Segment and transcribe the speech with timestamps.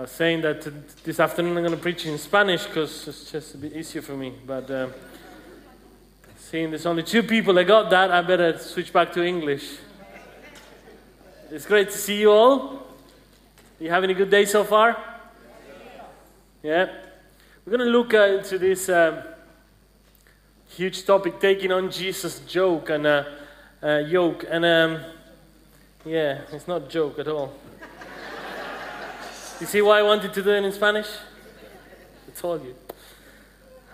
[0.00, 0.66] I was saying that
[1.04, 4.16] this afternoon I'm going to preach in Spanish because it's just a bit easier for
[4.16, 4.32] me.
[4.46, 4.88] But uh,
[6.38, 9.76] seeing there's only two people that got that, I better switch back to English.
[11.50, 12.86] It's great to see you all.
[13.78, 14.96] You having a good day so far?
[16.62, 16.86] Yeah.
[17.66, 19.18] We're going to look uh, into this um,
[20.66, 23.24] huge topic, taking on Jesus' joke and uh,
[23.82, 24.46] uh, yoke.
[24.48, 25.00] And um,
[26.06, 27.52] yeah, it's not joke at all.
[29.60, 31.06] You see why I wanted to do it in Spanish?
[31.06, 32.74] I told you.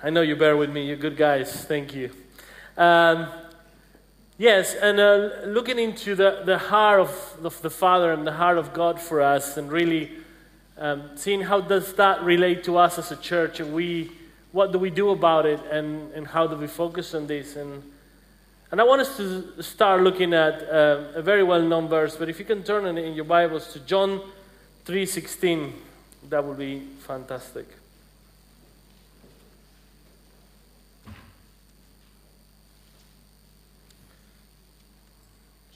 [0.00, 0.86] I know you bear with me.
[0.86, 1.64] You're good guys.
[1.64, 2.12] Thank you.
[2.77, 3.27] Um,
[4.38, 8.58] yes, and uh, looking into the, the heart of, of the Father and the heart
[8.58, 10.12] of God for us, and really
[10.78, 14.12] um, seeing how does that relate to us as a church, and we,
[14.52, 17.83] what do we do about it, and, and how do we focus on this, and
[18.70, 22.41] and I want us to start looking at uh, a very well-known verse, but if
[22.41, 24.20] you can turn it in your Bibles to John
[24.86, 25.72] 3:16,
[26.30, 27.66] that would be fantastic.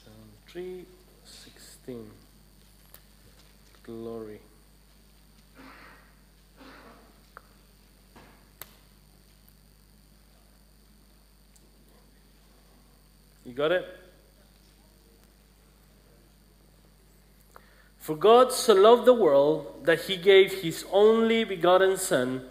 [0.05, 0.15] John
[0.49, 2.07] 3:16.
[3.83, 4.39] Glory.
[13.45, 14.00] You got it?
[18.01, 22.43] For God so loved the world that he gave his only begotten Son,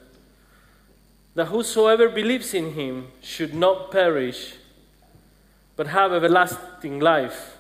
[1.34, 4.56] that whosoever believes in him should not perish,
[5.76, 7.58] but have everlasting life.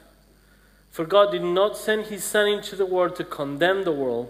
[0.91, 4.29] For God did not send his Son into the world to condemn the world,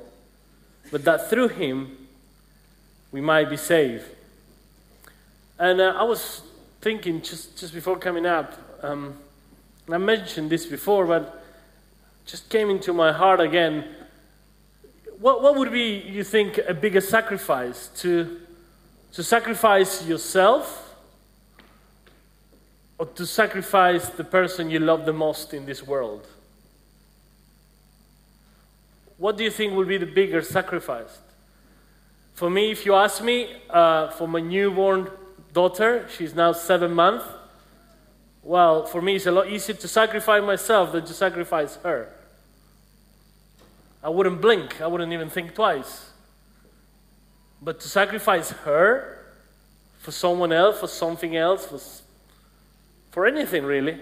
[0.90, 2.08] but that through him
[3.12, 4.06] we might be saved.
[5.58, 6.44] And uh, I was
[6.80, 9.18] thinking just, just before coming up, um,
[9.92, 11.39] I mentioned this before, but
[12.30, 13.86] just came into my heart again.
[15.20, 17.88] What, what would be, you think, a bigger sacrifice?
[18.02, 18.40] To,
[19.14, 20.96] to sacrifice yourself
[23.00, 26.28] or to sacrifice the person you love the most in this world?
[29.18, 31.20] What do you think would be the bigger sacrifice?
[32.36, 35.10] For me, if you ask me, uh, for my newborn
[35.52, 37.26] daughter, she's now seven months.
[38.44, 42.14] Well, for me, it's a lot easier to sacrifice myself than to sacrifice her.
[44.04, 46.12] I wouldn't blink, I wouldn't even think twice.
[47.62, 49.26] But to sacrifice her
[49.98, 51.80] for someone else, for something else, for,
[53.12, 54.00] for anything really,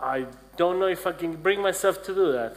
[0.00, 2.56] I don't know if I can bring myself to do that.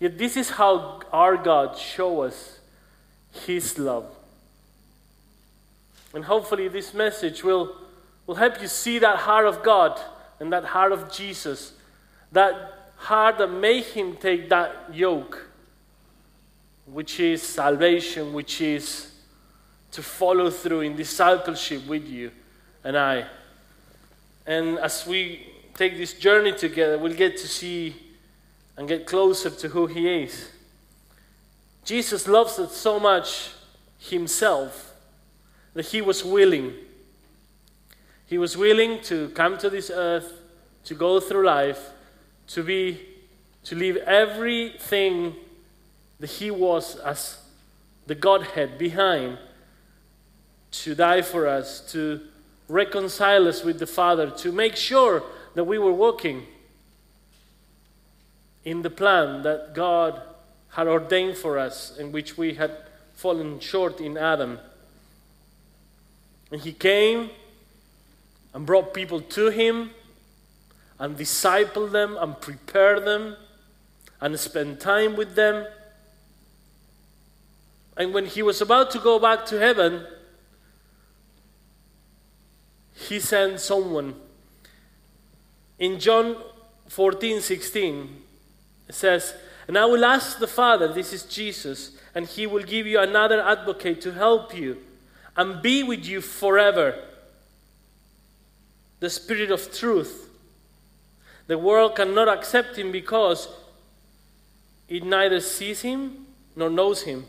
[0.00, 2.60] Yet this is how our God show us
[3.32, 4.06] His love.
[6.14, 7.76] And hopefully this message will
[8.28, 9.98] will help you see that heart of God
[10.38, 11.72] and that heart of Jesus,
[12.30, 15.48] that heart that made him take that yoke,
[16.86, 19.12] which is salvation, which is
[19.90, 22.30] to follow through in discipleship with you
[22.84, 23.26] and I.
[24.46, 27.96] And as we take this journey together, we'll get to see
[28.76, 30.50] and get closer to who he is.
[31.84, 33.50] Jesus loves us so much
[33.98, 34.94] himself
[35.74, 36.74] that he was willing
[38.28, 40.42] he was willing to come to this earth,
[40.84, 41.88] to go through life,
[42.48, 43.00] to be
[43.64, 45.34] to leave everything
[46.20, 47.38] that he was as
[48.06, 49.38] the Godhead behind,
[50.70, 52.20] to die for us, to
[52.68, 55.22] reconcile us with the Father, to make sure
[55.54, 56.46] that we were walking
[58.64, 60.20] in the plan that God
[60.70, 62.70] had ordained for us, in which we had
[63.14, 64.58] fallen short in Adam.
[66.50, 67.30] And he came
[68.54, 69.90] and brought people to him
[70.98, 73.36] and disciple them and prepare them
[74.20, 75.66] and spend time with them.
[77.96, 80.06] And when he was about to go back to heaven,
[82.94, 84.14] he sent someone.
[85.78, 86.36] In John
[86.88, 88.22] 14 16,
[88.88, 89.34] it says,
[89.68, 93.40] And I will ask the Father, this is Jesus, and he will give you another
[93.40, 94.78] advocate to help you
[95.36, 97.04] and be with you forever
[99.00, 100.27] the Spirit of truth.
[101.48, 103.48] The world cannot accept him because
[104.86, 107.24] it neither sees him nor knows him.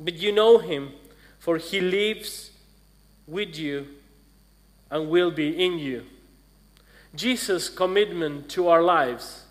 [0.00, 0.92] But you know him,
[1.38, 2.52] for he lives
[3.26, 3.86] with you
[4.90, 6.04] and will be in you.
[7.14, 9.44] Jesus' commitment to our lives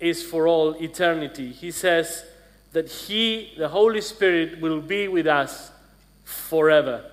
[0.00, 1.52] is for all eternity.
[1.52, 2.24] He says
[2.72, 5.70] that he, the Holy Spirit, will be with us
[6.24, 7.04] forever,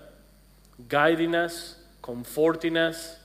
[0.89, 3.17] guiding us, comforting us,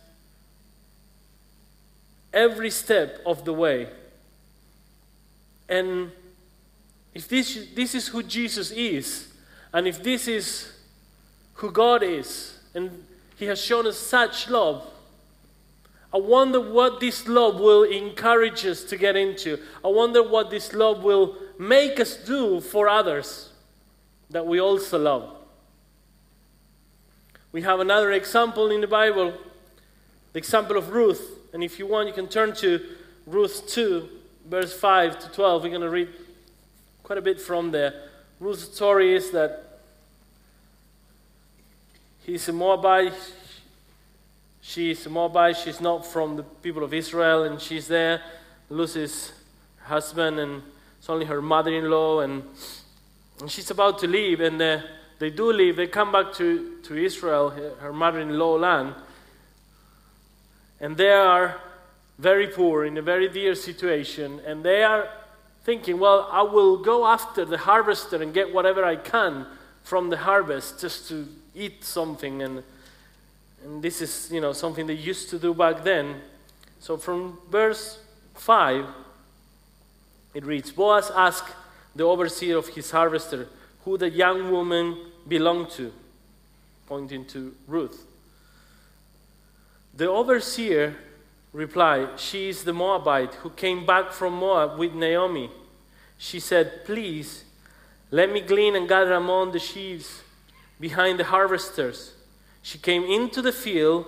[2.32, 3.88] every step of the way.
[5.68, 6.10] And
[7.14, 9.32] if this, this is who Jesus is,
[9.72, 10.72] and if this is
[11.54, 13.04] who God is, and
[13.36, 14.86] He has shown us such love,
[16.12, 19.58] I wonder what this love will encourage us to get into.
[19.84, 23.50] I wonder what this love will make us do for others
[24.30, 25.36] that we also love.
[27.52, 29.34] We have another example in the Bible,
[30.32, 31.37] the example of Ruth.
[31.52, 32.80] And if you want, you can turn to
[33.26, 34.08] Ruth 2,
[34.46, 35.62] verse 5 to 12.
[35.62, 36.08] We're going to read
[37.02, 38.08] quite a bit from there.
[38.40, 39.80] Ruth's story is that
[42.24, 43.14] he's a Moabite,
[44.68, 48.20] She's a Moabite, she's not from the people of Israel, and she's there,
[48.68, 49.32] loses
[49.76, 50.62] her husband, and
[50.98, 52.42] it's only her mother in law, and,
[53.40, 54.80] and, she's about to leave, and uh,
[55.20, 55.76] they do leave.
[55.76, 57.48] They come back to, to Israel,
[57.80, 58.94] her mother in law land,
[60.80, 61.60] and they are
[62.18, 65.08] very poor, in a very dear situation, and they are
[65.62, 69.46] thinking, well, I will go after the harvester and get whatever I can
[69.82, 72.62] from the harvest just to eat something and
[73.64, 76.20] and this is, you know, something they used to do back then.
[76.80, 77.98] So from verse
[78.34, 78.86] 5,
[80.34, 81.54] it reads Boaz asked
[81.94, 83.48] the overseer of his harvester
[83.84, 84.96] who the young woman
[85.26, 85.92] belonged to,
[86.86, 88.06] pointing to Ruth.
[89.94, 90.96] The overseer
[91.52, 95.50] replied, She is the Moabite who came back from Moab with Naomi.
[96.16, 97.44] She said, Please,
[98.10, 100.22] let me glean and gather among the sheaves
[100.80, 102.14] behind the harvesters.
[102.62, 104.06] She came into the field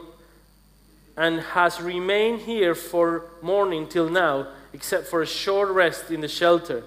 [1.17, 6.29] and has remained here for morning till now, except for a short rest in the
[6.29, 6.83] shelter.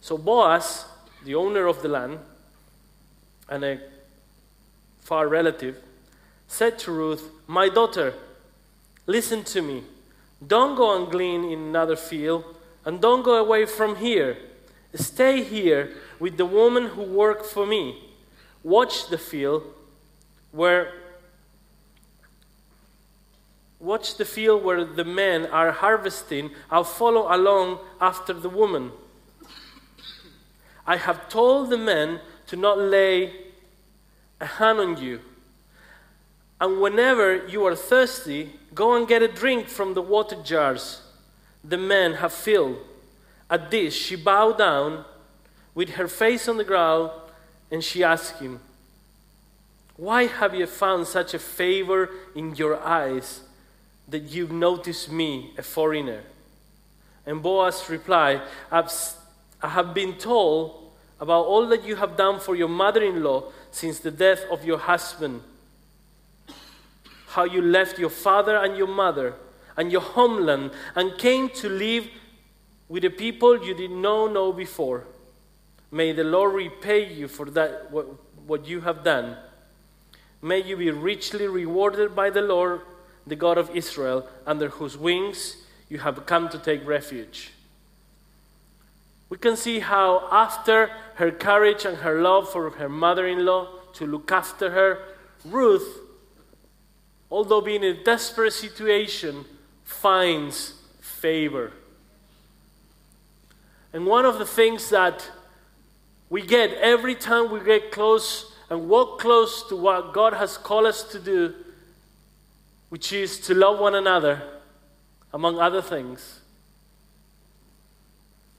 [0.00, 0.84] So Boaz,
[1.24, 2.18] the owner of the land,
[3.48, 3.80] and a
[5.00, 5.78] far relative,
[6.46, 8.14] said to Ruth, My daughter,
[9.08, 9.82] listen to me.
[10.46, 12.44] Don't go and glean in another field,
[12.84, 14.36] and don't go away from here.
[14.94, 18.00] Stay here with the woman who worked for me.
[18.62, 19.64] Watch the field
[20.52, 20.92] where
[23.80, 26.50] Watch the field where the men are harvesting.
[26.68, 28.90] I'll follow along after the woman.
[30.84, 33.32] I have told the men to not lay
[34.40, 35.20] a hand on you.
[36.60, 41.02] And whenever you are thirsty, go and get a drink from the water jars
[41.64, 42.78] the men have filled.
[43.50, 45.04] At this, she bowed down
[45.74, 47.10] with her face on the ground
[47.72, 48.60] and she asked him,
[49.96, 53.40] Why have you found such a favor in your eyes?
[54.10, 56.22] that you've noticed me, a foreigner?
[57.26, 58.40] And Boaz replied,
[58.72, 58.88] I
[59.60, 63.98] have been told about all that you have done for your mother in law since
[63.98, 65.42] the death of your husband.
[67.28, 69.34] How you left your father and your mother
[69.76, 72.08] and your homeland and came to live
[72.88, 75.04] with a people you did not know before.
[75.90, 78.06] May the Lord repay you for that, what,
[78.46, 79.36] what you have done.
[80.40, 82.80] May you be richly rewarded by the Lord
[83.26, 85.58] the God of Israel, under whose wings
[85.88, 87.52] you have come to take refuge.
[89.28, 93.68] We can see how, after her courage and her love for her mother in law
[93.94, 95.02] to look after her,
[95.44, 95.98] Ruth,
[97.30, 99.44] although being in a desperate situation,
[99.84, 101.72] finds favor.
[103.92, 105.30] And one of the things that
[106.30, 110.86] we get every time we get close and walk close to what God has called
[110.86, 111.54] us to do
[112.88, 114.42] which is to love one another,
[115.32, 116.40] among other things,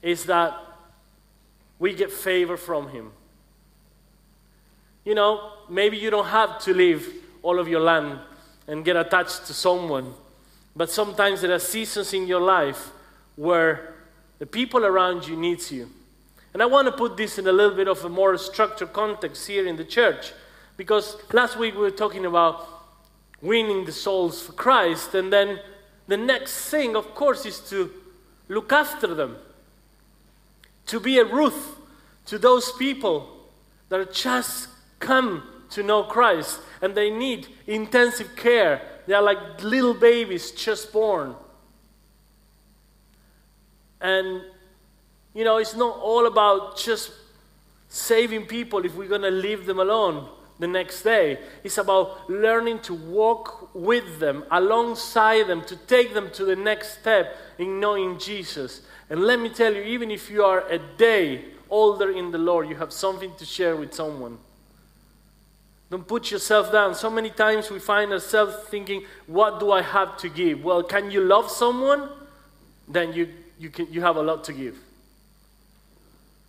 [0.02, 0.54] is that
[1.78, 3.12] we get favor from Him.
[5.04, 8.20] You know, maybe you don't have to leave all of your land
[8.66, 10.14] and get attached to someone,
[10.76, 12.90] but sometimes there are seasons in your life
[13.36, 13.94] where
[14.38, 15.90] the people around you needs you.
[16.52, 19.46] And I want to put this in a little bit of a more structured context
[19.46, 20.32] here in the church
[20.76, 22.66] because last week we were talking about
[23.40, 25.14] winning the souls for Christ.
[25.14, 25.60] And then
[26.08, 27.90] the next thing, of course, is to
[28.48, 29.36] look after them,
[30.86, 31.76] to be a Ruth
[32.26, 33.28] to those people
[33.88, 38.82] that just come to know Christ and they need intensive care.
[39.06, 41.34] They are like little babies just born.
[44.00, 44.42] And,
[45.34, 47.12] you know, it's not all about just
[47.88, 51.38] saving people if we're going to leave them alone the next day.
[51.64, 57.00] It's about learning to walk with them, alongside them, to take them to the next
[57.00, 58.82] step in knowing Jesus.
[59.08, 62.68] And let me tell you, even if you are a day older in the Lord,
[62.68, 64.38] you have something to share with someone.
[65.90, 66.94] Don't put yourself down.
[66.94, 70.62] So many times we find ourselves thinking, what do I have to give?
[70.62, 72.08] Well, can you love someone?
[72.86, 73.28] Then you,
[73.58, 74.76] you, can, you have a lot to give.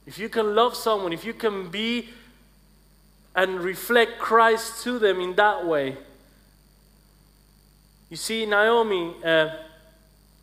[0.05, 2.10] if you can love someone, if you can be
[3.36, 5.98] and reflect Christ to them in that way.
[8.10, 9.50] You see, Naomi, uh,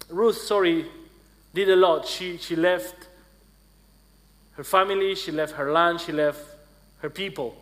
[0.09, 0.87] Ruth, sorry,
[1.53, 2.07] did a lot.
[2.07, 2.95] She, she left
[4.53, 6.41] her family, she left her land, she left
[7.01, 7.57] her people.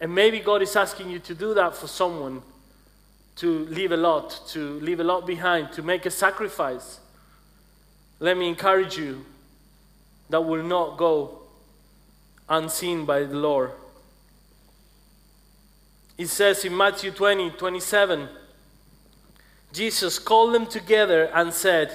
[0.00, 2.42] And maybe God is asking you to do that for someone,
[3.36, 7.00] to leave a lot, to leave a lot behind, to make a sacrifice.
[8.20, 9.24] Let me encourage you
[10.30, 11.42] that will not go
[12.48, 13.72] unseen by the Lord.
[16.16, 18.28] It says in Matthew 20 27,
[19.72, 21.92] Jesus called them together and said,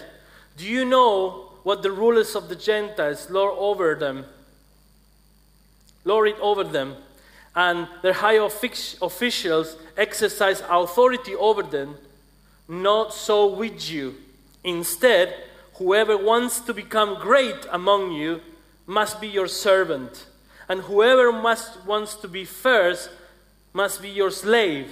[0.57, 4.25] Do you know what the rulers of the Gentiles lord over them?
[6.05, 6.95] Lord it over them,
[7.55, 11.95] and their high officials exercise authority over them.
[12.67, 14.15] Not so with you.
[14.63, 15.35] Instead,
[15.75, 18.41] whoever wants to become great among you
[18.87, 20.25] must be your servant
[20.69, 23.09] and whoever must, wants to be first
[23.73, 24.89] must be your slave.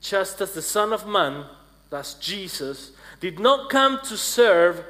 [0.00, 1.44] Just as the Son of Man,
[1.90, 4.84] that's Jesus, did not come to serve,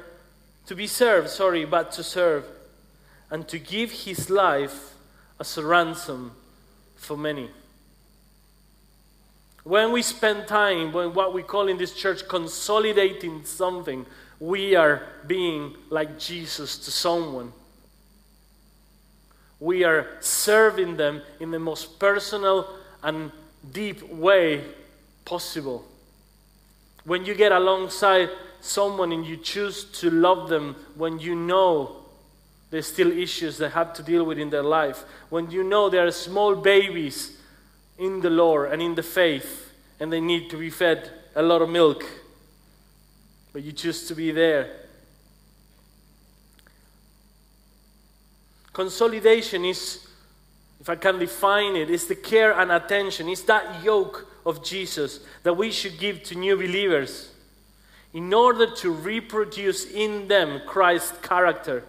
[0.67, 2.45] to be served, sorry, but to serve,
[3.29, 4.90] and to give his life
[5.41, 6.31] as a ransom
[6.95, 7.49] for many.
[9.65, 14.05] When we spend time, when what we call in this church consolidating something,
[14.39, 17.51] we are being like Jesus to someone
[19.61, 22.67] we are serving them in the most personal
[23.03, 23.31] and
[23.71, 24.65] deep way
[25.23, 25.85] possible.
[27.05, 28.29] When you get alongside
[28.59, 32.00] someone and you choose to love them when you know
[32.71, 36.07] there's still issues they have to deal with in their life, when you know there
[36.07, 37.37] are small babies
[37.99, 41.61] in the Lord and in the faith and they need to be fed a lot
[41.61, 42.03] of milk,
[43.53, 44.81] but you choose to be there
[48.73, 50.07] Consolidation is,
[50.79, 53.27] if I can define it, is the care and attention.
[53.27, 57.31] It's that yoke of Jesus that we should give to new believers
[58.13, 61.83] in order to reproduce in them Christ's character.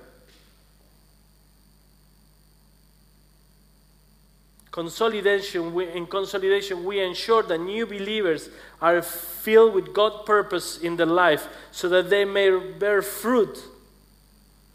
[4.72, 8.48] Consolidation, in consolidation, we ensure that new believers
[8.80, 13.62] are filled with God's purpose in their life so that they may bear fruit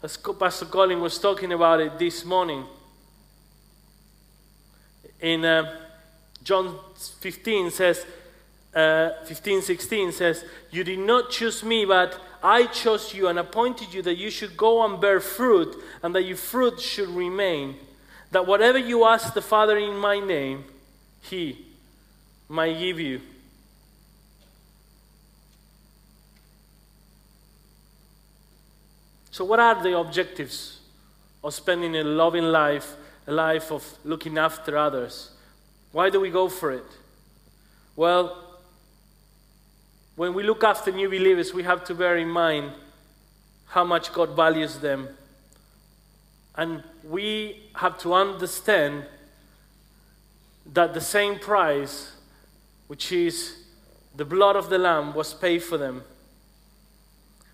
[0.00, 2.64] as Pastor Colin was talking about it this morning.
[5.20, 5.80] In uh,
[6.44, 6.78] John
[7.20, 8.06] 15 says,
[8.72, 13.92] uh, 15, 16 says, You did not choose me, but I chose you and appointed
[13.92, 15.74] you that you should go and bear fruit,
[16.04, 17.74] and that your fruit should remain.
[18.30, 20.64] That whatever you ask the Father in my name,
[21.22, 21.66] he
[22.48, 23.20] might give you.
[29.30, 30.80] So, what are the objectives
[31.44, 35.30] of spending a loving life, a life of looking after others?
[35.92, 36.84] Why do we go for it?
[37.94, 38.44] Well,
[40.16, 42.72] when we look after new believers, we have to bear in mind
[43.66, 45.08] how much God values them.
[46.58, 49.04] And we have to understand
[50.72, 52.10] that the same price,
[52.88, 53.62] which is
[54.16, 56.02] the blood of the Lamb, was paid for them.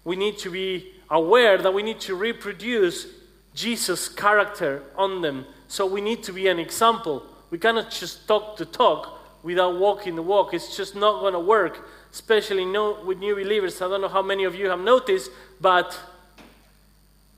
[0.04, 3.06] We need to be aware that we need to reproduce
[3.54, 5.44] Jesus' character on them.
[5.68, 7.24] So we need to be an example.
[7.50, 10.54] We cannot just talk the talk without walking the walk.
[10.54, 13.82] It's just not going to work, especially no, with new believers.
[13.82, 15.30] I don't know how many of you have noticed,
[15.60, 15.98] but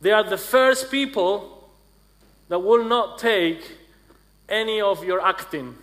[0.00, 1.55] they are the first people
[2.48, 3.76] that will not take
[4.48, 5.76] any of your acting.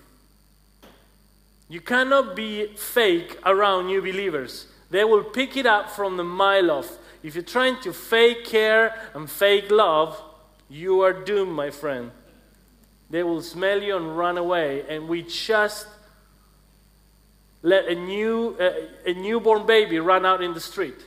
[1.70, 4.68] You cannot be fake around new believers.
[4.90, 6.98] They will pick it up from the mile off.
[7.24, 10.22] If you're trying to fake care and fake love,
[10.70, 12.12] you are doomed, my friend.
[13.10, 14.84] They will smell you and run away.
[14.88, 15.88] And we just
[17.62, 21.06] let a, new, uh, a newborn baby run out in the street.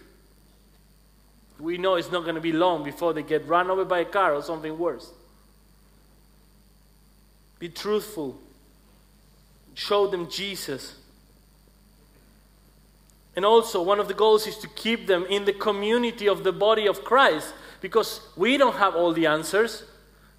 [1.61, 4.05] We know it's not going to be long before they get run over by a
[4.05, 5.13] car or something worse.
[7.59, 8.39] Be truthful.
[9.75, 10.97] Show them Jesus.
[13.35, 16.53] And also, one of the goals is to keep them in the community of the
[16.53, 19.85] body of Christ because we don't have all the answers.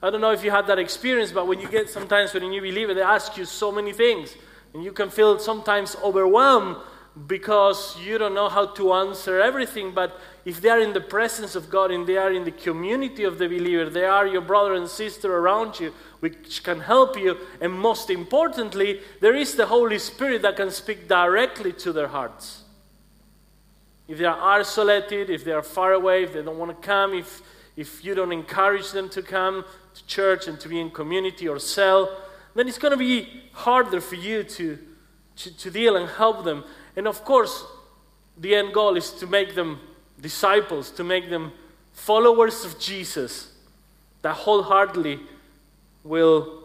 [0.02, 2.50] I don't know if you had that experience, but when you get sometimes when a
[2.50, 4.36] new believer, they ask you so many things,
[4.74, 6.78] and you can feel sometimes overwhelmed
[7.26, 9.92] because you don't know how to answer everything.
[9.92, 13.24] But if they are in the presence of God and they are in the community
[13.24, 17.38] of the believer, they are your brother and sister around you, which can help you.
[17.60, 22.64] And most importantly, there is the Holy Spirit that can speak directly to their hearts
[24.08, 27.14] if they are isolated, if they are far away, if they don't want to come,
[27.14, 27.42] if,
[27.76, 31.60] if you don't encourage them to come to church and to be in community or
[31.60, 32.18] cell,
[32.56, 34.80] then it's going to be harder for you to,
[35.36, 36.64] to, to deal and help them.
[36.98, 37.64] And of course,
[38.36, 39.80] the end goal is to make them
[40.20, 41.54] disciples, to make them
[41.94, 43.54] followers of Jesus
[44.24, 45.20] that wholeheartedly
[46.04, 46.64] will,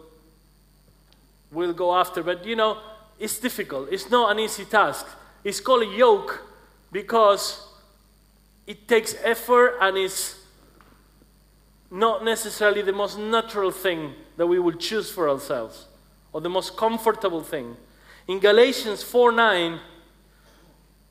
[1.51, 2.23] will go after.
[2.23, 2.79] But you know,
[3.19, 3.89] it's difficult.
[3.91, 5.05] It's not an easy task.
[5.43, 6.43] It's called a yoke
[6.91, 7.67] because
[8.65, 10.39] it takes effort and is
[11.91, 15.85] not necessarily the most natural thing that we will choose for ourselves
[16.31, 17.77] or the most comfortable thing.
[18.27, 19.79] In Galatians 4 9,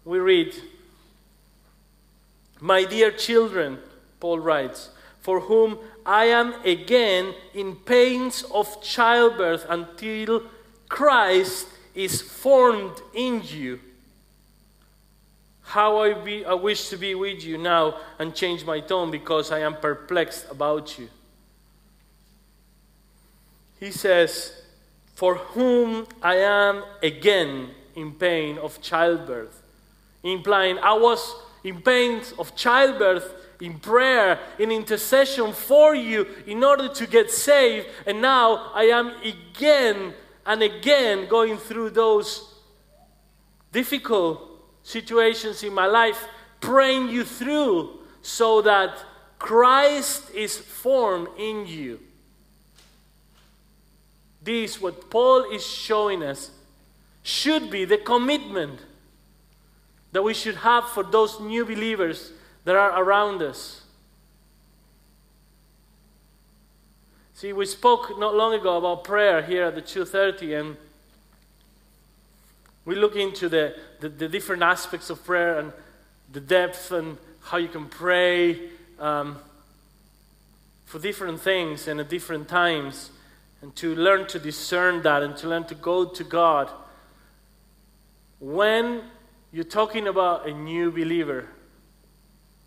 [0.05, 0.55] we read,
[2.61, 3.79] My dear children,
[4.21, 4.91] Paul writes,
[5.21, 10.43] for whom I am again in pains of childbirth until
[10.89, 13.79] Christ is formed in you.
[15.63, 19.53] How I, be, I wish to be with you now and change my tone because
[19.53, 21.09] I am perplexed about you.
[23.79, 24.61] He says,
[25.15, 29.62] For whom I am again in pain of childbirth,
[30.23, 36.89] implying I was in pain of childbirth in prayer, in intercession for you in order
[36.89, 40.15] to get saved, and now I am again
[40.45, 42.55] and again going through those
[43.71, 44.43] difficult
[44.83, 46.27] situations in my life,
[46.61, 49.05] praying you through so that
[49.39, 52.01] Christ is formed in you.
[54.43, 56.51] This, what Paul is showing us,
[57.23, 58.81] should be the commitment
[60.13, 62.33] that we should have for those new believers
[62.65, 63.83] that are around us.
[67.35, 70.77] See, we spoke not long ago about prayer here at the 2:30, and
[72.85, 75.73] we look into the, the, the, different aspects of prayer and
[76.33, 79.39] the depth and how you can pray um,
[80.85, 83.11] for different things and at different times,
[83.61, 86.71] and to learn to discern that and to learn to go to God.
[88.41, 89.03] When
[89.53, 91.49] you're talking about a new believer,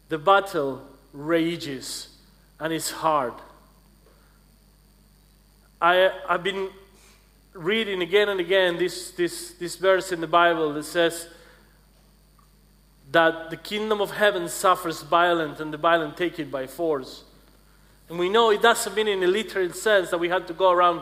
[0.10, 2.10] the battle rages
[2.60, 3.34] and it's hard.
[5.82, 6.69] I, I've been
[7.54, 11.28] reading again and again this, this, this verse in the Bible that says
[13.12, 17.24] that the kingdom of heaven suffers violence and the violent take it by force.
[18.10, 20.71] And we know it doesn't mean in a literal sense that we have to go
[20.71, 21.02] around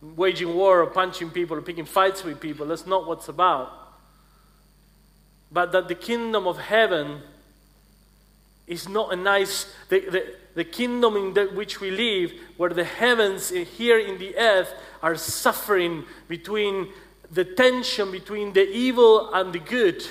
[0.00, 2.66] waging war or punching people or picking fights with people.
[2.66, 3.87] That's not what it's about.
[5.50, 7.22] But that the kingdom of heaven
[8.66, 12.84] is not a nice, the, the, the kingdom in the, which we live, where the
[12.84, 16.88] heavens here in the earth are suffering between
[17.30, 20.04] the tension between the evil and the good.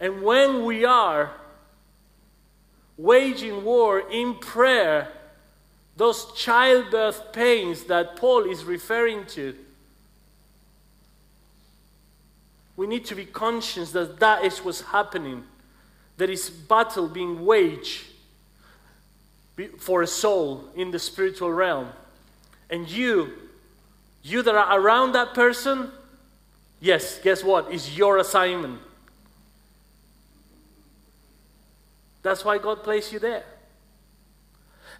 [0.00, 1.32] And when we are
[2.96, 5.08] waging war in prayer,
[5.96, 9.54] those childbirth pains that Paul is referring to,
[12.76, 15.44] we need to be conscious that that is what's happening.
[16.16, 18.04] There is battle being waged
[19.78, 21.90] for a soul in the spiritual realm.
[22.70, 23.32] And you,
[24.22, 25.90] you that are around that person,
[26.80, 27.70] yes, guess what?
[27.70, 28.80] Is your assignment.
[32.22, 33.44] That's why God placed you there.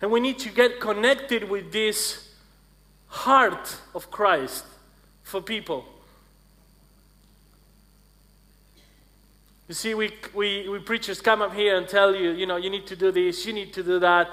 [0.01, 2.29] And we need to get connected with this
[3.07, 4.65] heart of Christ
[5.23, 5.85] for people.
[9.69, 12.69] You see, we, we, we preachers come up here and tell you, you know, you
[12.69, 14.31] need to do this, you need to do that,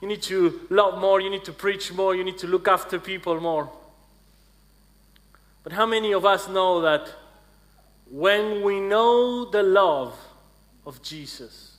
[0.00, 2.98] you need to love more, you need to preach more, you need to look after
[2.98, 3.70] people more.
[5.62, 7.08] But how many of us know that
[8.10, 10.14] when we know the love
[10.84, 11.78] of Jesus,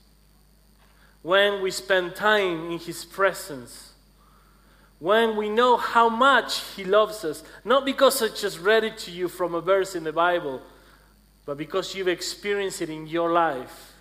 [1.21, 3.93] when we spend time in His presence,
[4.99, 9.11] when we know how much He loves us, not because I just read it to
[9.11, 10.61] you from a verse in the Bible
[11.45, 13.93] but because you've experienced it in your life.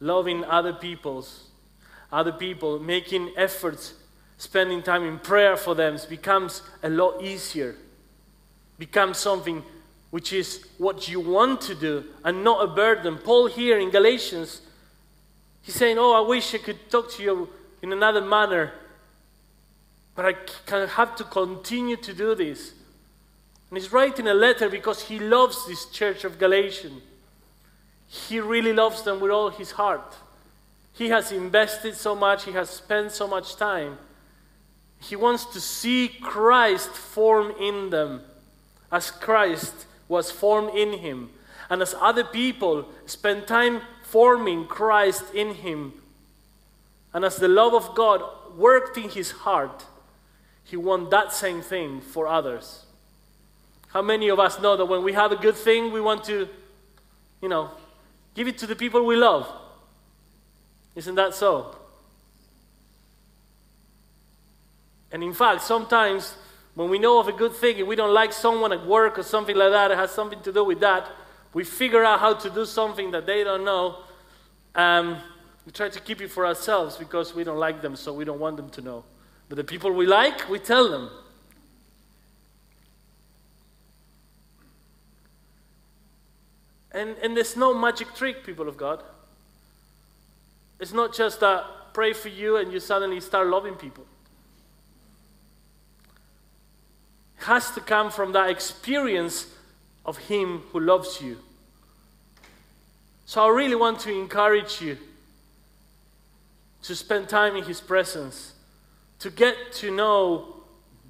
[0.00, 1.48] Loving other people's,
[2.12, 3.94] other people, making efforts,
[4.36, 7.76] spending time in prayer for them becomes a lot easier.
[8.78, 9.62] Becomes something
[10.10, 13.18] which is what you want to do and not a burden.
[13.18, 14.60] Paul here in Galatians,
[15.62, 17.48] he's saying, Oh, I wish I could talk to you
[17.80, 18.72] in another manner,
[20.14, 22.72] but I have to continue to do this.
[23.70, 27.02] And he's writing a letter because he loves this church of Galatians.
[28.06, 30.16] He really loves them with all his heart.
[30.92, 33.98] He has invested so much, he has spent so much time.
[35.00, 38.22] He wants to see Christ form in them
[38.90, 41.30] as Christ was formed in him.
[41.68, 45.92] And as other people spend time forming Christ in him,
[47.12, 48.22] and as the love of God
[48.56, 49.84] worked in his heart,
[50.64, 52.85] he wants that same thing for others.
[53.88, 56.48] How many of us know that when we have a good thing, we want to,
[57.40, 57.70] you know,
[58.34, 59.50] give it to the people we love?
[60.94, 61.76] Isn't that so?
[65.12, 66.34] And in fact, sometimes
[66.74, 69.22] when we know of a good thing and we don't like someone at work or
[69.22, 71.08] something like that, it has something to do with that,
[71.54, 74.02] we figure out how to do something that they don't know.
[74.74, 75.16] Um,
[75.64, 78.38] we try to keep it for ourselves because we don't like them, so we don't
[78.38, 79.04] want them to know.
[79.48, 81.10] But the people we like, we tell them.
[86.96, 89.02] And, and there's no magic trick, people of God.
[90.80, 94.06] It's not just that pray for you and you suddenly start loving people.
[97.38, 99.46] It has to come from that experience
[100.06, 101.36] of Him who loves you.
[103.26, 104.96] So I really want to encourage you
[106.82, 108.54] to spend time in His presence,
[109.18, 110.62] to get to know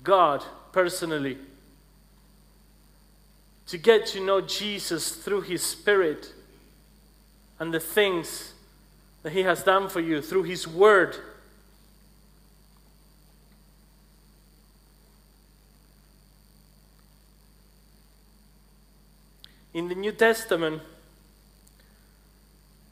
[0.02, 1.38] God personally,
[3.68, 6.32] to get to know Jesus through His Spirit
[7.58, 8.52] and the things
[9.22, 11.16] that He has done for you through His Word.
[19.74, 20.80] In the New Testament,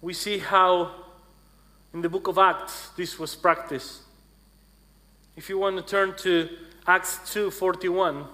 [0.03, 0.91] we see how
[1.95, 4.03] in the book of Acts this was practiced.
[5.37, 6.49] If you want to turn to
[6.87, 8.27] Acts 2:41,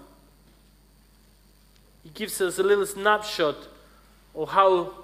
[2.05, 3.57] it gives us a little snapshot
[4.35, 4.95] of how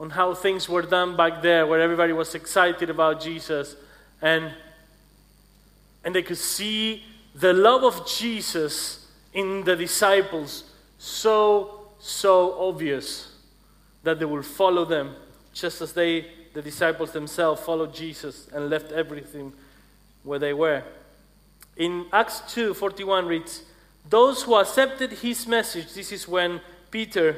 [0.00, 3.74] on how things were done back there where everybody was excited about Jesus
[4.22, 4.52] and
[6.04, 7.02] and they could see
[7.34, 10.64] the love of Jesus in the disciples
[10.98, 13.28] so so obvious
[14.02, 15.14] that they will follow them,
[15.52, 19.52] just as they, the disciples themselves, followed Jesus and left everything
[20.22, 20.82] where they were.
[21.76, 23.62] In Acts 2 41 reads,
[24.08, 27.36] Those who accepted his message, this is when Peter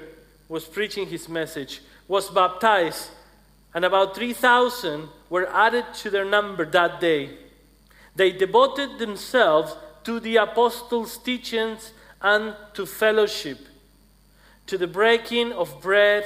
[0.48, 3.10] was preaching his message, was baptized,
[3.74, 7.38] and about 3,000 were added to their number that day.
[8.14, 13.58] They devoted themselves to the apostles' teachings and to fellowship
[14.70, 16.24] to the breaking of bread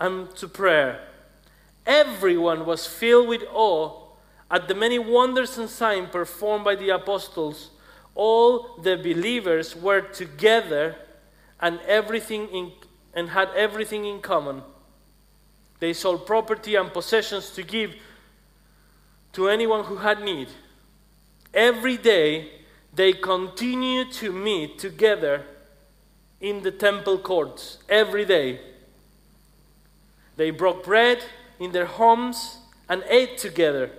[0.00, 1.06] and to prayer.
[1.86, 4.08] Everyone was filled with awe
[4.50, 7.70] at the many wonders and signs performed by the apostles.
[8.14, 10.96] All the believers were together
[11.60, 12.72] and everything in,
[13.12, 14.62] and had everything in common.
[15.80, 17.94] They sold property and possessions to give
[19.32, 20.48] to anyone who had need.
[21.52, 22.50] Every day
[22.94, 25.44] they continued to meet together
[26.40, 28.60] in the temple courts every day.
[30.36, 31.24] They broke bread
[31.58, 33.90] in their homes and ate together,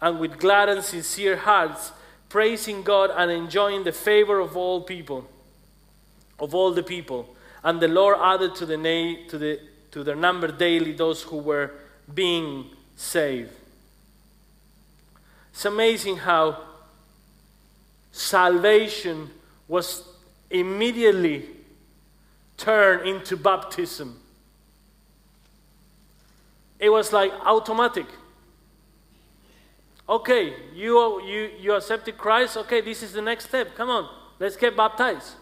[0.00, 1.92] and with glad and sincere hearts,
[2.34, 5.24] praising God and enjoying the favor of all people,
[6.40, 7.32] of all the people.
[7.62, 9.60] And the Lord added to, the na- to, the,
[9.92, 11.70] to their number daily those who were
[12.12, 13.52] being saved.
[15.52, 16.58] It's amazing how
[18.10, 19.30] salvation
[19.68, 20.02] was
[20.50, 21.48] immediately
[22.56, 24.20] turned into baptism.
[26.80, 28.06] It was like automatic.
[30.08, 32.56] Okay, you, you, you accepted Christ.
[32.58, 33.74] Okay, this is the next step.
[33.74, 35.34] Come on, let's get baptized.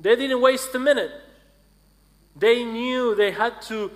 [0.00, 1.12] They didn't waste a minute.
[2.36, 3.90] They knew they had to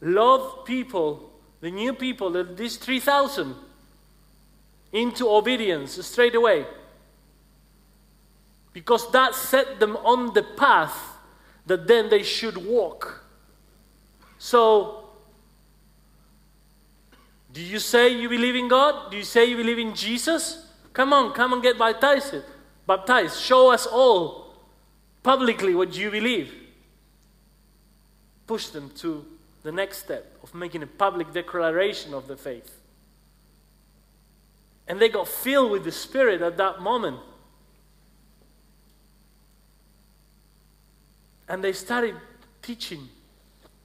[0.00, 3.54] love people, the new people, these 3,000
[4.92, 6.66] into obedience straight away.
[8.72, 11.16] Because that set them on the path
[11.66, 13.24] that then they should walk.
[14.38, 15.01] So,
[17.52, 19.10] do you say you believe in God?
[19.10, 20.66] Do you say you believe in Jesus?
[20.92, 22.36] Come on, come and get baptized.
[22.86, 23.38] Baptized.
[23.38, 24.54] Show us all
[25.22, 26.52] publicly what you believe.
[28.46, 29.24] Push them to
[29.62, 32.80] the next step of making a public declaration of the faith.
[34.88, 37.18] And they got filled with the Spirit at that moment.
[41.48, 42.16] And they started
[42.62, 43.08] teaching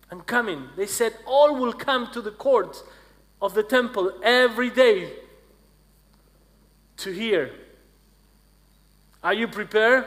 [0.10, 0.69] and coming.
[0.75, 2.84] They said, All will come to the courts
[3.41, 5.12] of the temple every day
[6.97, 7.52] to hear.
[9.23, 10.06] Are you prepared?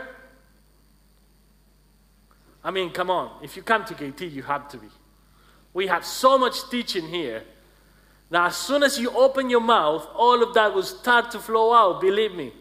[2.62, 3.42] I mean, come on.
[3.42, 4.88] If you come to KT, you have to be.
[5.72, 7.44] We have so much teaching here
[8.30, 11.74] now, as soon as you open your mouth, all of that will start to flow
[11.74, 12.52] out, believe me.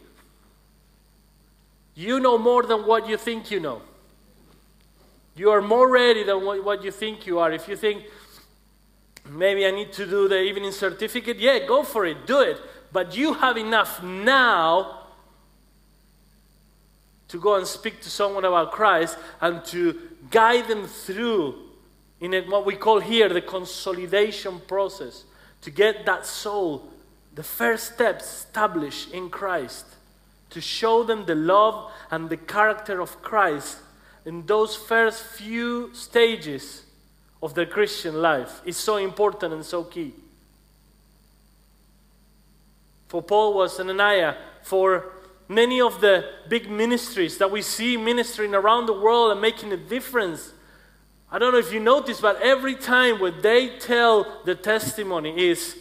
[1.94, 3.84] You know more than what you think you know.
[5.36, 7.52] You are more ready than what, what you think you are.
[7.52, 8.06] If you think,
[9.28, 12.60] maybe I need to do the evening certificate, yeah, go for it, do it.
[12.92, 15.08] But you have enough now
[17.28, 19.98] to go and speak to someone about Christ and to
[20.32, 21.56] guide them through
[22.20, 25.24] in what we call here the consolidation process
[25.62, 26.90] to get that soul
[27.36, 29.86] the first steps established in Christ
[30.50, 33.78] to show them the love and the character of Christ
[34.26, 36.86] in those first few stages
[37.42, 40.14] of their Christian life is so important and so key.
[43.08, 45.12] For Paul was Ananias, for
[45.48, 49.78] many of the big ministries that we see ministering around the world and making a
[49.78, 50.54] difference.
[51.32, 55.76] I don't know if you notice, but every time when they tell the testimony is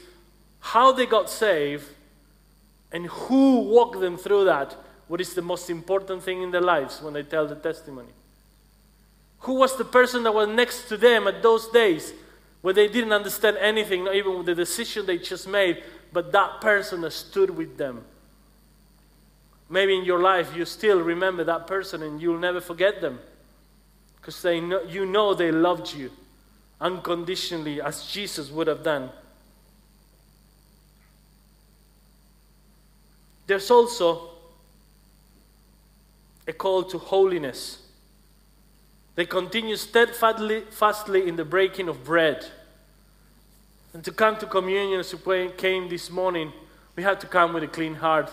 [0.61, 1.85] how they got saved
[2.93, 4.77] and who walked them through that.
[5.07, 8.09] What is the most important thing in their lives when they tell the testimony?
[9.41, 12.13] Who was the person that was next to them at those days
[12.61, 17.01] where they didn't understand anything, not even the decision they just made, but that person
[17.03, 18.05] that stood with them?
[19.71, 23.21] Maybe in your life you still remember that person and you'll never forget them
[24.17, 26.11] because know, you know they loved you
[26.81, 29.11] unconditionally as Jesus would have done.
[33.47, 34.31] There's also
[36.47, 37.88] a call to holiness.
[39.19, 42.47] They continue steadfastly in the breaking of bread.
[43.93, 46.53] And to come to communion as we came this morning,
[46.95, 48.31] we have to come with a clean heart,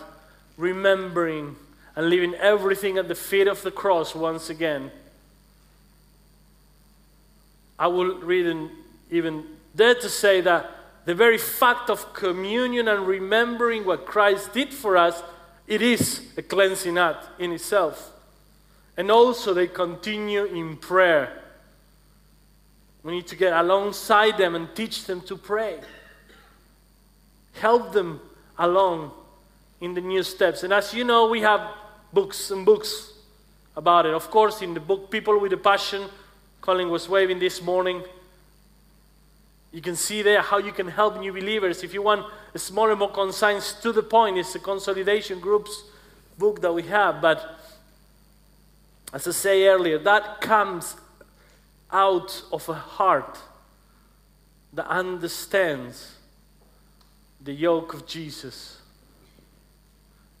[0.56, 1.56] remembering
[1.96, 4.92] and leaving everything at the feet of the cross once again.
[7.80, 8.70] I will read
[9.10, 9.44] even
[9.74, 10.70] dare to say that
[11.04, 15.20] the very fact of communion and remembering what Christ did for us,
[15.66, 18.12] it is a cleansing act in itself.
[18.96, 21.42] And also, they continue in prayer.
[23.02, 25.80] We need to get alongside them and teach them to pray.
[27.52, 28.20] Help them
[28.58, 29.12] along
[29.80, 30.62] in the new steps.
[30.62, 31.60] And as you know, we have
[32.12, 33.12] books and books
[33.76, 34.14] about it.
[34.14, 36.08] Of course, in the book People with a Passion,
[36.60, 38.02] Colin was waving this morning.
[39.72, 41.84] You can see there how you can help new believers.
[41.84, 45.84] If you want a smaller, more concise, to the point, it's a consolidation groups
[46.38, 47.20] book that we have.
[47.20, 47.55] But
[49.12, 50.96] as I say earlier, that comes
[51.90, 53.38] out of a heart
[54.72, 56.16] that understands
[57.40, 58.80] the yoke of Jesus,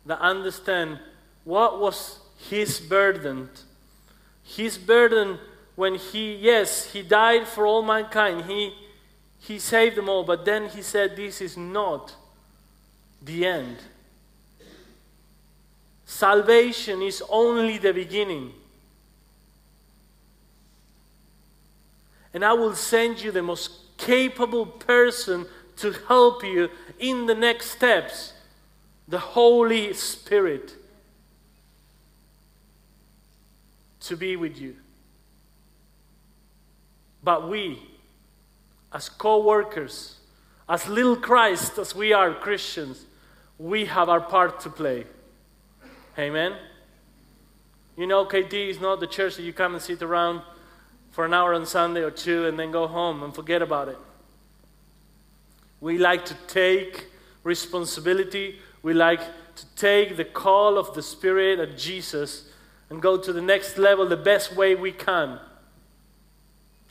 [0.04, 0.98] that understand
[1.44, 3.48] what was his burden.
[4.42, 5.38] His burden
[5.74, 8.46] when he, yes, he died for all mankind.
[8.46, 8.74] He
[9.46, 12.14] he saved them all, but then he said, This is not
[13.22, 13.76] the end.
[16.06, 18.52] Salvation is only the beginning.
[22.32, 27.72] And I will send you the most capable person to help you in the next
[27.72, 28.32] steps
[29.08, 30.74] the Holy Spirit
[34.00, 34.76] to be with you.
[37.22, 37.82] But we,
[38.92, 40.16] as co workers,
[40.68, 43.04] as little Christ as we are Christians,
[43.58, 45.06] we have our part to play.
[46.18, 46.56] Amen?
[47.96, 50.42] You know, KT is not the church that you come and sit around
[51.10, 53.98] for an hour on Sunday or two and then go home and forget about it.
[55.80, 57.06] We like to take
[57.42, 58.58] responsibility.
[58.82, 59.20] We like
[59.56, 62.50] to take the call of the Spirit of Jesus
[62.90, 65.38] and go to the next level the best way we can.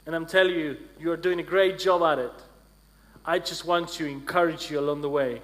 [0.05, 2.33] And I'm telling you, you are doing a great job at it.
[3.25, 5.41] I just want to encourage you along the way.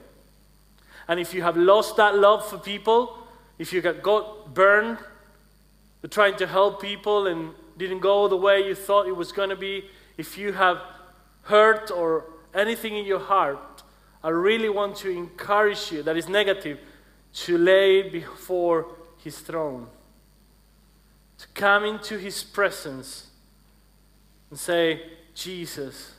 [1.08, 3.21] And if you have lost that love for people,
[3.58, 4.98] if you got burned
[6.10, 9.56] trying to help people and didn't go the way you thought it was going to
[9.56, 9.86] be,
[10.18, 10.82] if you have
[11.44, 13.84] hurt or anything in your heart,
[14.24, 16.80] I really want to encourage you that is negative
[17.34, 18.88] to lay before
[19.18, 19.88] His throne,
[21.38, 23.28] to come into His presence
[24.50, 25.02] and say,
[25.34, 26.14] Jesus,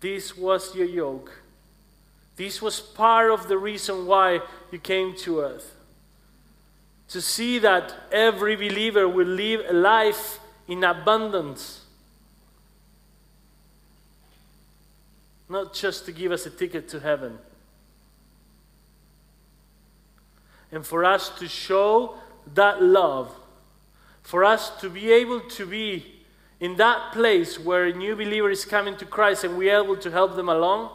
[0.00, 1.42] this was your yoke.
[2.36, 5.74] This was part of the reason why you came to earth.
[7.08, 11.84] To see that every believer will live a life in abundance.
[15.48, 17.38] Not just to give us a ticket to heaven.
[20.70, 22.16] And for us to show
[22.54, 23.34] that love,
[24.22, 26.18] for us to be able to be
[26.60, 29.96] in that place where a new believer is coming to Christ and we are able
[29.96, 30.90] to help them along,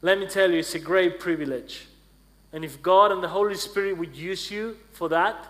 [0.00, 1.86] let me tell you, it's a great privilege.
[2.52, 5.46] And if God and the Holy Spirit would use you for that,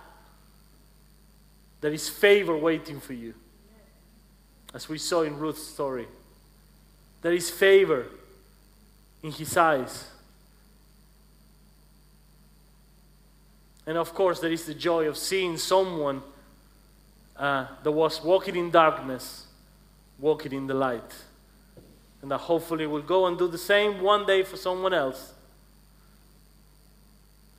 [1.81, 3.35] there is favor waiting for you.
[4.75, 6.07] as we saw in Ruth's story.
[7.21, 8.07] There is favor
[9.23, 10.09] in his eyes.
[13.87, 16.23] And of course, there is the joy of seeing someone
[17.37, 19.47] uh, that was walking in darkness,
[20.19, 21.15] walking in the light.
[22.23, 25.35] And that hopefully will go and do the same one day for someone else.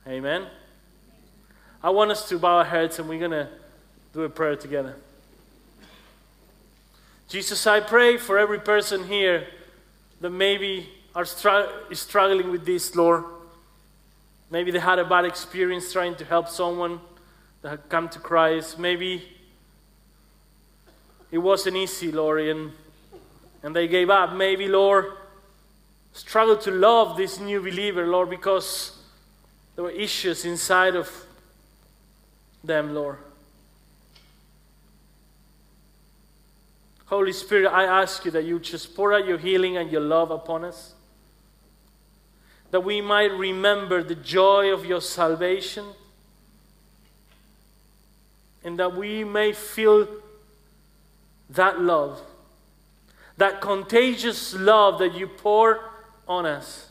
[0.06, 0.46] Amen.
[1.82, 3.48] I want us to bow our heads and we're going to
[4.12, 4.96] do a prayer together.
[7.26, 9.46] Jesus, I pray for every person here
[10.20, 13.24] that maybe are str- struggling with this, Lord.
[14.50, 17.00] Maybe they had a bad experience trying to help someone
[17.62, 18.78] that had come to Christ.
[18.78, 19.24] Maybe
[21.30, 22.72] it wasn't easy, Lord, and,
[23.62, 24.34] and they gave up.
[24.34, 25.12] Maybe, Lord,
[26.12, 28.98] struggled to love this new believer, Lord, because
[29.74, 31.10] there were issues inside of
[32.62, 33.18] them, Lord.
[37.06, 40.30] Holy Spirit, I ask you that you just pour out your healing and your love
[40.30, 40.94] upon us.
[42.70, 45.84] That we might remember the joy of your salvation.
[48.64, 50.08] And that we may feel
[51.50, 52.20] that love,
[53.36, 55.90] that contagious love that you pour
[56.26, 56.88] on us.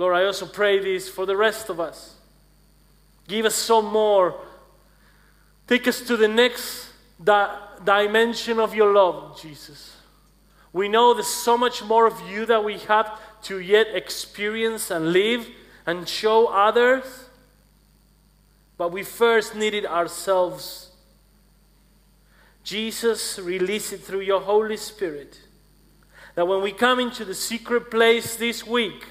[0.00, 2.14] Lord, I also pray this for the rest of us.
[3.28, 4.34] Give us some more.
[5.66, 6.88] Take us to the next
[7.22, 9.94] di- dimension of your love, Jesus.
[10.72, 15.12] We know there's so much more of you that we have to yet experience and
[15.12, 15.46] live
[15.84, 17.04] and show others.
[18.78, 20.92] But we first need it ourselves.
[22.64, 25.42] Jesus, release it through your Holy Spirit.
[26.36, 29.04] That when we come into the secret place this week,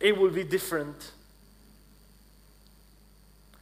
[0.00, 1.12] it will be different.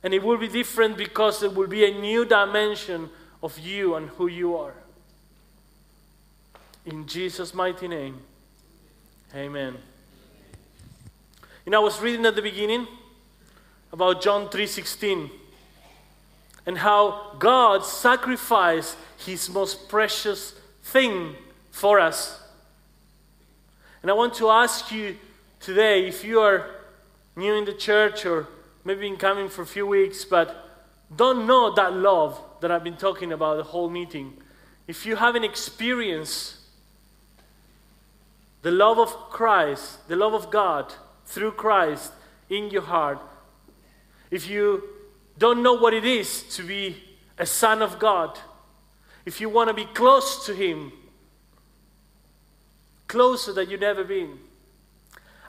[0.02, 3.08] And it will be different because it will be a new dimension
[3.42, 4.74] of you and who you are.
[6.84, 8.20] In Jesus' mighty name,
[9.34, 9.78] amen.
[11.64, 12.86] You know, I was reading at the beginning
[13.90, 15.30] about John 3:16
[16.66, 21.36] and how God sacrificed his most precious thing
[21.70, 22.40] for us.
[24.02, 25.16] And I want to ask you
[25.64, 26.68] today, if you are
[27.36, 28.46] new in the church or
[28.84, 30.70] maybe been coming for a few weeks, but
[31.16, 34.36] don't know that love that I've been talking about the whole meeting,
[34.86, 36.56] if you haven't experienced
[38.60, 40.92] the love of Christ, the love of God
[41.24, 42.12] through Christ
[42.50, 43.18] in your heart,
[44.30, 44.82] if you
[45.38, 47.02] don't know what it is to be
[47.38, 48.38] a son of God,
[49.24, 50.92] if you want to be close to Him,
[53.08, 54.38] closer than you've never been,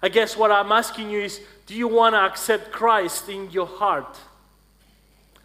[0.06, 3.66] I guess what I'm asking you is do you want to accept Christ in your
[3.66, 4.20] heart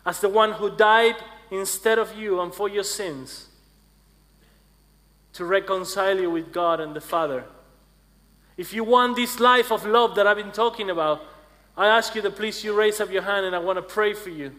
[0.05, 1.15] as the one who died
[1.51, 3.47] instead of you and for your sins
[5.33, 7.47] to reconcile you with God and the Father?
[8.59, 11.23] If you want this life of love that I've been talking about,
[11.75, 14.13] I ask you to please you raise up your hand and I want to pray
[14.13, 14.55] for you.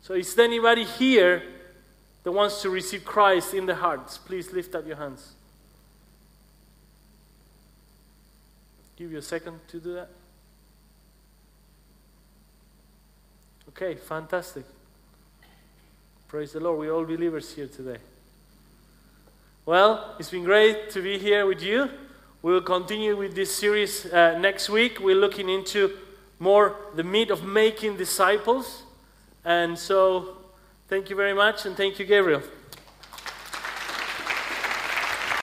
[0.00, 1.42] So, is there anybody here
[2.22, 4.16] that wants to receive Christ in the hearts?
[4.16, 5.32] Please lift up your hands.
[9.02, 10.08] Give you a second to do that.
[13.70, 14.62] Okay, fantastic.
[16.28, 16.78] Praise the Lord.
[16.78, 17.98] We're all believers here today.
[19.66, 21.90] Well, it's been great to be here with you.
[22.42, 25.00] We will continue with this series uh, next week.
[25.00, 25.98] We're looking into
[26.38, 28.84] more the meat of making disciples.
[29.44, 30.36] And so,
[30.86, 32.42] thank you very much, and thank you, Gabriel.